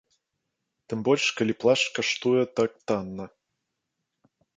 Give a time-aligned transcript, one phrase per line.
[0.93, 3.25] Тым больш калі плашч каштуе так танна.